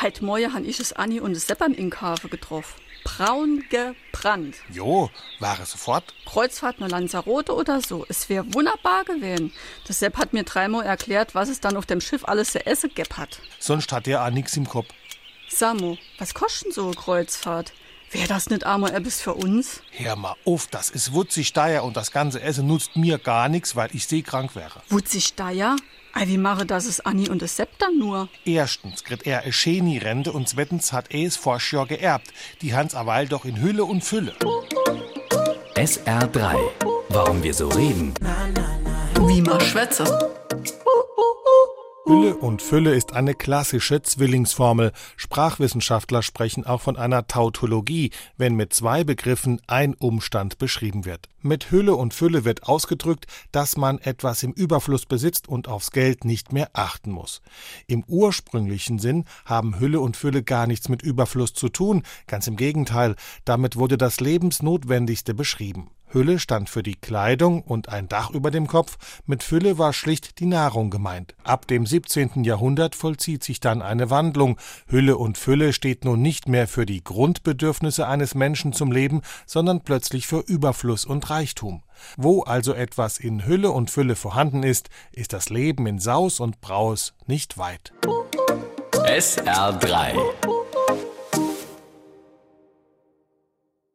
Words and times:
Heute 0.00 0.24
Morgen 0.24 0.54
han 0.54 0.64
ich 0.64 0.78
es 0.78 0.92
Anni 0.92 1.18
und 1.18 1.32
es 1.32 1.48
Sepp 1.48 1.60
am 1.60 1.74
Inkhafe 1.74 2.28
getroffen. 2.28 2.80
Braun 3.02 3.64
gebrannt. 3.68 4.54
Jo, 4.70 5.10
war 5.40 5.58
es 5.60 5.72
sofort. 5.72 6.14
Kreuzfahrt 6.24 6.78
nur 6.78 6.88
Lanzarote 6.88 7.52
oder 7.52 7.80
so. 7.80 8.06
Es 8.08 8.28
wäre 8.28 8.44
wunderbar 8.54 9.04
gewesen. 9.04 9.52
Das 9.88 9.98
Sepp 9.98 10.16
hat 10.16 10.32
mir 10.32 10.44
dreimal 10.44 10.86
erklärt, 10.86 11.34
was 11.34 11.48
es 11.48 11.58
dann 11.58 11.76
auf 11.76 11.84
dem 11.84 12.00
Schiff 12.00 12.24
alles 12.24 12.52
zu 12.52 12.64
essen 12.64 12.92
gäb 12.94 13.14
hat. 13.14 13.40
Sonst 13.58 13.90
hat 13.90 14.06
er 14.06 14.24
auch 14.24 14.30
nix 14.30 14.56
im 14.56 14.68
Kopf. 14.68 14.86
Samo, 15.48 15.98
was 16.18 16.32
kostet 16.32 16.74
so 16.74 16.84
eine 16.84 16.94
Kreuzfahrt? 16.94 17.72
Wäre 18.10 18.28
das 18.28 18.48
nicht 18.48 18.64
einmal 18.64 18.94
etwas 18.94 19.20
für 19.20 19.34
uns? 19.34 19.82
Hör 19.90 20.16
mal 20.16 20.34
auf, 20.44 20.66
das 20.66 20.90
ist 20.90 21.12
wutzig 21.12 21.52
teuer 21.52 21.84
und 21.84 21.96
das 21.96 22.10
ganze 22.10 22.40
Essen 22.40 22.66
nutzt 22.66 22.96
mir 22.96 23.18
gar 23.18 23.48
nichts, 23.48 23.76
weil 23.76 23.90
ich 23.92 24.06
seekrank 24.06 24.56
wäre. 24.56 24.82
Wutzig 24.88 25.34
ja? 25.52 25.76
Ei, 26.14 26.26
wie 26.26 26.38
mache 26.38 26.64
das 26.64 26.86
es 26.86 27.00
Anni 27.00 27.28
und 27.28 27.42
es 27.42 27.56
Sepp 27.56 27.78
dann 27.78 27.98
nur? 27.98 28.28
Erstens 28.44 29.04
kriegt 29.04 29.26
er 29.26 29.42
eine 29.42 29.52
Scheni-Rente 29.52 30.32
und 30.32 30.48
zweitens 30.48 30.92
hat 30.92 31.12
er 31.12 31.26
es 31.26 31.36
vor 31.36 31.58
Jahr 31.70 31.86
geerbt. 31.86 32.32
Die 32.62 32.74
Hans 32.74 32.94
Awal 32.94 33.28
doch 33.28 33.44
in 33.44 33.60
Hülle 33.60 33.84
und 33.84 34.02
Fülle. 34.02 34.34
SR3. 35.74 36.56
Warum 37.10 37.42
wir 37.42 37.54
so 37.54 37.68
reden. 37.68 38.14
Wie 39.26 39.42
man 39.42 39.60
schwätze. 39.60 40.37
Hülle 42.08 42.36
und 42.36 42.62
Fülle 42.62 42.94
ist 42.94 43.12
eine 43.12 43.34
klassische 43.34 44.00
Zwillingsformel. 44.00 44.92
Sprachwissenschaftler 45.18 46.22
sprechen 46.22 46.64
auch 46.64 46.80
von 46.80 46.96
einer 46.96 47.26
Tautologie, 47.26 48.12
wenn 48.38 48.54
mit 48.54 48.72
zwei 48.72 49.04
Begriffen 49.04 49.60
ein 49.66 49.92
Umstand 49.92 50.56
beschrieben 50.56 51.04
wird. 51.04 51.28
Mit 51.42 51.70
Hülle 51.70 51.94
und 51.96 52.14
Fülle 52.14 52.46
wird 52.46 52.62
ausgedrückt, 52.62 53.26
dass 53.52 53.76
man 53.76 53.98
etwas 53.98 54.42
im 54.42 54.52
Überfluss 54.52 55.04
besitzt 55.04 55.48
und 55.48 55.68
aufs 55.68 55.90
Geld 55.90 56.24
nicht 56.24 56.50
mehr 56.50 56.70
achten 56.72 57.10
muss. 57.10 57.42
Im 57.86 58.04
ursprünglichen 58.04 58.98
Sinn 58.98 59.26
haben 59.44 59.78
Hülle 59.78 60.00
und 60.00 60.16
Fülle 60.16 60.42
gar 60.42 60.66
nichts 60.66 60.88
mit 60.88 61.02
Überfluss 61.02 61.52
zu 61.52 61.68
tun, 61.68 62.04
ganz 62.26 62.46
im 62.46 62.56
Gegenteil, 62.56 63.16
damit 63.44 63.76
wurde 63.76 63.98
das 63.98 64.18
Lebensnotwendigste 64.20 65.34
beschrieben. 65.34 65.90
Hülle 66.10 66.38
stand 66.38 66.70
für 66.70 66.82
die 66.82 66.94
Kleidung 66.94 67.62
und 67.62 67.88
ein 67.88 68.08
Dach 68.08 68.30
über 68.30 68.50
dem 68.50 68.66
Kopf, 68.66 68.96
mit 69.26 69.42
Fülle 69.42 69.78
war 69.78 69.92
schlicht 69.92 70.40
die 70.40 70.46
Nahrung 70.46 70.90
gemeint. 70.90 71.34
Ab 71.44 71.66
dem 71.66 71.86
17. 71.86 72.44
Jahrhundert 72.44 72.94
vollzieht 72.94 73.44
sich 73.44 73.60
dann 73.60 73.82
eine 73.82 74.10
Wandlung. 74.10 74.58
Hülle 74.86 75.16
und 75.16 75.38
Fülle 75.38 75.72
steht 75.72 76.04
nun 76.04 76.22
nicht 76.22 76.48
mehr 76.48 76.68
für 76.68 76.86
die 76.86 77.04
Grundbedürfnisse 77.04 78.06
eines 78.06 78.34
Menschen 78.34 78.72
zum 78.72 78.92
Leben, 78.92 79.22
sondern 79.46 79.80
plötzlich 79.80 80.26
für 80.26 80.40
Überfluss 80.40 81.04
und 81.04 81.28
Reichtum. 81.30 81.82
Wo 82.16 82.42
also 82.42 82.72
etwas 82.72 83.18
in 83.18 83.46
Hülle 83.46 83.70
und 83.70 83.90
Fülle 83.90 84.16
vorhanden 84.16 84.62
ist, 84.62 84.88
ist 85.12 85.32
das 85.32 85.48
Leben 85.48 85.86
in 85.86 85.98
Saus 85.98 86.40
und 86.40 86.60
Braus 86.60 87.14
nicht 87.26 87.58
weit. 87.58 87.92
SR3. 88.92 90.67